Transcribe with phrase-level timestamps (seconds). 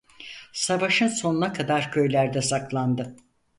[0.53, 3.15] Savaşın sonuna kadar köylerde saklandı.